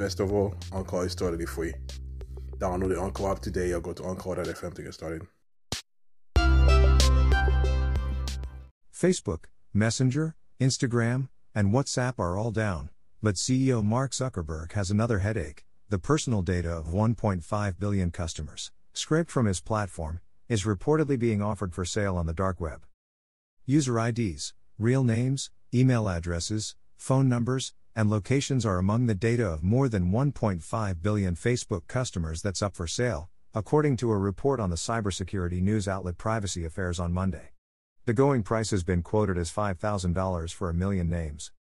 Best 0.00 0.18
of 0.18 0.32
all, 0.32 0.54
Anchor 0.72 1.04
is 1.04 1.14
totally 1.14 1.44
free. 1.44 1.74
Download 2.56 2.88
the 2.88 2.98
Anchor 2.98 3.30
app 3.30 3.40
today 3.40 3.72
or 3.72 3.82
go 3.82 3.92
to 3.92 4.06
Anchor.fm 4.06 4.72
to 4.72 4.82
get 4.82 4.94
started. 4.94 5.26
Facebook, 8.90 9.44
Messenger, 9.74 10.36
Instagram, 10.58 11.28
and 11.54 11.74
WhatsApp 11.74 12.18
are 12.18 12.38
all 12.38 12.50
down, 12.50 12.88
but 13.22 13.34
CEO 13.34 13.84
Mark 13.84 14.12
Zuckerberg 14.12 14.72
has 14.72 14.90
another 14.90 15.18
headache. 15.18 15.66
The 15.90 15.98
personal 15.98 16.40
data 16.40 16.70
of 16.70 16.86
1.5 16.86 17.78
billion 17.78 18.10
customers, 18.10 18.70
scraped 18.94 19.30
from 19.30 19.44
his 19.44 19.60
platform, 19.60 20.20
is 20.48 20.64
reportedly 20.64 21.18
being 21.18 21.42
offered 21.42 21.74
for 21.74 21.84
sale 21.84 22.16
on 22.16 22.24
the 22.24 22.32
dark 22.32 22.58
web. 22.58 22.86
User 23.66 24.00
IDs, 24.00 24.54
real 24.78 25.04
names, 25.04 25.50
email 25.74 26.08
addresses, 26.08 26.74
phone 26.96 27.28
numbers, 27.28 27.74
and 28.00 28.08
locations 28.08 28.64
are 28.64 28.78
among 28.78 29.04
the 29.04 29.14
data 29.14 29.46
of 29.46 29.62
more 29.62 29.86
than 29.86 30.10
1.5 30.10 31.02
billion 31.02 31.34
Facebook 31.34 31.86
customers 31.86 32.40
that's 32.40 32.62
up 32.62 32.74
for 32.74 32.86
sale, 32.86 33.28
according 33.52 33.94
to 33.94 34.10
a 34.10 34.16
report 34.16 34.58
on 34.58 34.70
the 34.70 34.76
cybersecurity 34.76 35.60
news 35.60 35.86
outlet 35.86 36.16
Privacy 36.16 36.64
Affairs 36.64 36.98
on 36.98 37.12
Monday. 37.12 37.50
The 38.06 38.14
going 38.14 38.42
price 38.42 38.70
has 38.70 38.82
been 38.82 39.02
quoted 39.02 39.36
as 39.36 39.52
$5,000 39.52 40.50
for 40.54 40.70
a 40.70 40.74
million 40.74 41.10
names. 41.10 41.52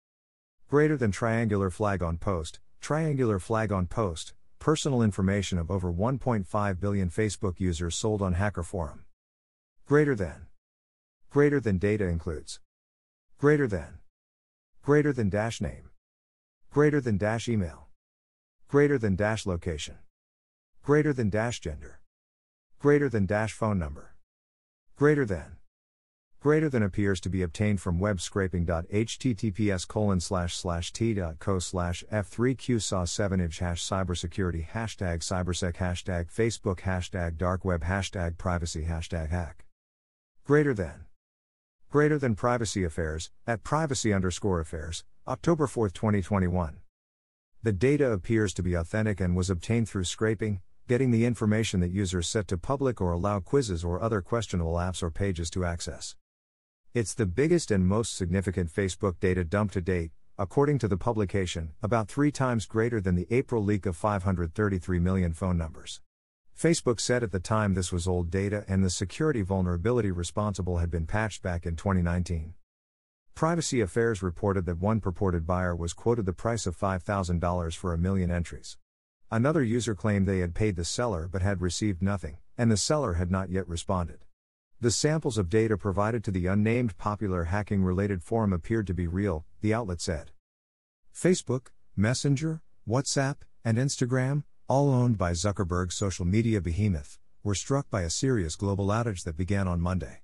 Greater 0.68 0.96
than 0.96 1.10
triangular 1.10 1.70
flag 1.70 2.04
on 2.04 2.18
post, 2.18 2.60
triangular 2.80 3.40
flag 3.40 3.72
on 3.72 3.88
post, 3.88 4.32
personal 4.60 5.02
information 5.02 5.58
of 5.58 5.72
over 5.72 5.92
1.5 5.92 6.78
billion 6.78 7.10
Facebook 7.10 7.58
users 7.58 7.96
sold 7.96 8.22
on 8.22 8.34
Hacker 8.34 8.62
Forum. 8.62 9.04
Greater 9.86 10.14
than. 10.14 10.46
Greater 11.30 11.58
than 11.58 11.78
data 11.78 12.04
includes. 12.04 12.60
Greater 13.38 13.66
than. 13.66 13.98
Greater 14.82 15.12
than 15.12 15.28
dash 15.28 15.60
name. 15.60 15.90
Greater 16.78 17.00
than 17.00 17.18
dash 17.18 17.48
email. 17.48 17.88
Greater 18.68 18.98
than 18.98 19.16
dash 19.16 19.46
location. 19.46 19.96
Greater 20.80 21.12
than 21.12 21.28
dash 21.28 21.58
gender. 21.58 21.98
Greater 22.78 23.08
than 23.08 23.26
dash 23.26 23.52
phone 23.52 23.80
number. 23.80 24.14
Greater 24.94 25.24
than. 25.24 25.56
Greater 26.38 26.68
than 26.68 26.84
appears 26.84 27.20
to 27.22 27.28
be 27.28 27.42
obtained 27.42 27.80
from 27.80 27.98
web 27.98 28.20
scraping.https 28.20 29.88
colon 29.88 30.20
slash 30.20 30.54
slash 30.54 30.92
t.co 30.92 31.58
slash 31.58 32.04
f3q 32.12 32.80
saw 32.80 33.04
7 33.04 33.40
inch 33.40 33.58
hash 33.58 33.84
cybersecurity 33.84 34.64
hashtag 34.68 35.18
cybersec 35.18 35.74
hashtag 35.78 36.32
facebook 36.32 36.82
hashtag 36.82 37.36
dark 37.36 37.64
web 37.64 37.82
hashtag 37.82 38.38
privacy 38.38 38.84
hashtag 38.84 39.30
hack. 39.30 39.66
Greater 40.44 40.74
than. 40.74 41.06
Greater 41.90 42.20
than 42.20 42.36
privacy 42.36 42.84
affairs, 42.84 43.32
at 43.48 43.64
privacy 43.64 44.12
underscore 44.12 44.60
affairs, 44.60 45.04
October 45.28 45.66
4, 45.66 45.90
2021. 45.90 46.78
The 47.62 47.72
data 47.74 48.12
appears 48.12 48.54
to 48.54 48.62
be 48.62 48.72
authentic 48.72 49.20
and 49.20 49.36
was 49.36 49.50
obtained 49.50 49.86
through 49.86 50.04
scraping, 50.04 50.62
getting 50.88 51.10
the 51.10 51.26
information 51.26 51.80
that 51.80 51.90
users 51.90 52.26
set 52.26 52.48
to 52.48 52.56
public 52.56 52.98
or 52.98 53.12
allow 53.12 53.38
quizzes 53.38 53.84
or 53.84 54.02
other 54.02 54.22
questionable 54.22 54.76
apps 54.76 55.02
or 55.02 55.10
pages 55.10 55.50
to 55.50 55.66
access. 55.66 56.16
It's 56.94 57.12
the 57.12 57.26
biggest 57.26 57.70
and 57.70 57.86
most 57.86 58.16
significant 58.16 58.70
Facebook 58.70 59.20
data 59.20 59.44
dump 59.44 59.72
to 59.72 59.82
date, 59.82 60.12
according 60.38 60.78
to 60.78 60.88
the 60.88 60.96
publication, 60.96 61.72
about 61.82 62.08
three 62.08 62.32
times 62.32 62.64
greater 62.64 62.98
than 62.98 63.14
the 63.14 63.26
April 63.30 63.62
leak 63.62 63.84
of 63.84 63.98
533 63.98 64.98
million 64.98 65.34
phone 65.34 65.58
numbers. 65.58 66.00
Facebook 66.58 67.00
said 67.00 67.22
at 67.22 67.32
the 67.32 67.38
time 67.38 67.74
this 67.74 67.92
was 67.92 68.08
old 68.08 68.30
data 68.30 68.64
and 68.66 68.82
the 68.82 68.88
security 68.88 69.42
vulnerability 69.42 70.10
responsible 70.10 70.78
had 70.78 70.90
been 70.90 71.04
patched 71.04 71.42
back 71.42 71.66
in 71.66 71.76
2019. 71.76 72.54
Privacy 73.38 73.80
Affairs 73.80 74.20
reported 74.20 74.66
that 74.66 74.80
one 74.80 74.98
purported 74.98 75.46
buyer 75.46 75.76
was 75.76 75.92
quoted 75.92 76.26
the 76.26 76.32
price 76.32 76.66
of 76.66 76.76
$5,000 76.76 77.76
for 77.76 77.94
a 77.94 77.96
million 77.96 78.32
entries. 78.32 78.76
Another 79.30 79.62
user 79.62 79.94
claimed 79.94 80.26
they 80.26 80.40
had 80.40 80.56
paid 80.56 80.74
the 80.74 80.84
seller 80.84 81.28
but 81.30 81.40
had 81.40 81.60
received 81.60 82.02
nothing, 82.02 82.38
and 82.56 82.68
the 82.68 82.76
seller 82.76 83.12
had 83.12 83.30
not 83.30 83.48
yet 83.48 83.68
responded. 83.68 84.24
The 84.80 84.90
samples 84.90 85.38
of 85.38 85.48
data 85.48 85.76
provided 85.76 86.24
to 86.24 86.32
the 86.32 86.48
unnamed 86.48 86.98
popular 86.98 87.44
hacking 87.44 87.84
related 87.84 88.24
forum 88.24 88.52
appeared 88.52 88.88
to 88.88 88.92
be 88.92 89.06
real, 89.06 89.46
the 89.60 89.72
outlet 89.72 90.00
said. 90.00 90.32
Facebook, 91.14 91.68
Messenger, 91.94 92.60
WhatsApp, 92.88 93.36
and 93.64 93.78
Instagram, 93.78 94.42
all 94.66 94.90
owned 94.90 95.16
by 95.16 95.30
Zuckerberg's 95.30 95.94
social 95.94 96.24
media 96.24 96.60
behemoth, 96.60 97.20
were 97.44 97.54
struck 97.54 97.88
by 97.88 98.02
a 98.02 98.10
serious 98.10 98.56
global 98.56 98.88
outage 98.88 99.22
that 99.22 99.36
began 99.36 99.68
on 99.68 99.80
Monday. 99.80 100.22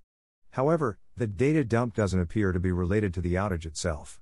However, 0.50 0.98
the 1.16 1.26
data 1.28 1.62
dump 1.62 1.94
doesn't 1.94 2.19
appear 2.19 2.50
to 2.50 2.58
be 2.58 2.72
related 2.72 3.14
to 3.14 3.20
the 3.20 3.34
outage 3.34 3.64
itself. 3.64 4.20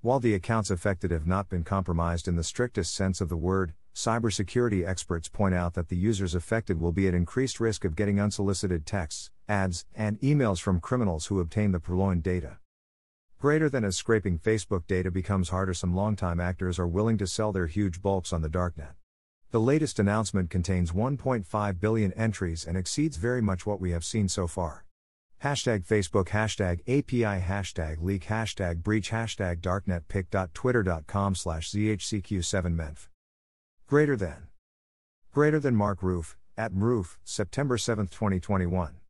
While 0.00 0.18
the 0.18 0.32
accounts 0.32 0.70
affected 0.70 1.10
have 1.10 1.26
not 1.26 1.50
been 1.50 1.62
compromised 1.62 2.26
in 2.26 2.36
the 2.36 2.42
strictest 2.42 2.94
sense 2.94 3.20
of 3.20 3.28
the 3.28 3.36
word, 3.36 3.74
cybersecurity 3.94 4.86
experts 4.86 5.28
point 5.28 5.54
out 5.54 5.74
that 5.74 5.88
the 5.88 5.96
users 5.96 6.34
affected 6.34 6.80
will 6.80 6.92
be 6.92 7.06
at 7.06 7.12
increased 7.12 7.60
risk 7.60 7.84
of 7.84 7.96
getting 7.96 8.18
unsolicited 8.18 8.86
texts, 8.86 9.30
ads, 9.46 9.84
and 9.94 10.18
emails 10.20 10.58
from 10.58 10.80
criminals 10.80 11.26
who 11.26 11.38
obtain 11.38 11.72
the 11.72 11.80
purloined 11.80 12.22
data. 12.22 12.56
Greater 13.38 13.68
than 13.68 13.84
as 13.84 13.98
scraping 13.98 14.38
Facebook 14.38 14.86
data 14.86 15.10
becomes 15.10 15.50
harder, 15.50 15.74
some 15.74 15.94
longtime 15.94 16.40
actors 16.40 16.78
are 16.78 16.88
willing 16.88 17.18
to 17.18 17.26
sell 17.26 17.52
their 17.52 17.66
huge 17.66 18.00
bulks 18.00 18.32
on 18.32 18.40
the 18.40 18.48
darknet. 18.48 18.94
The 19.50 19.60
latest 19.60 19.98
announcement 19.98 20.48
contains 20.48 20.92
1.5 20.92 21.78
billion 21.78 22.12
entries 22.14 22.64
and 22.66 22.78
exceeds 22.78 23.18
very 23.18 23.42
much 23.42 23.66
what 23.66 23.82
we 23.82 23.90
have 23.90 24.04
seen 24.04 24.28
so 24.28 24.46
far. 24.46 24.85
Hashtag 25.44 25.86
Facebook, 25.86 26.28
hashtag 26.28 26.80
API, 26.88 27.42
hashtag 27.44 28.02
leak, 28.02 28.24
hashtag 28.24 28.82
breach, 28.82 29.10
hashtag 29.10 29.60
darknetpic.twitter.com 29.60 31.34
slash 31.34 31.70
ZHCQ7menf. 31.70 33.08
Greater 33.86 34.16
than. 34.16 34.48
Greater 35.32 35.60
than 35.60 35.76
Marc 35.76 36.00
Ruef, 36.00 36.34
at 36.56 36.72
Roof, 36.72 37.18
September 37.22 37.76
7, 37.76 38.06
2021. 38.06 38.96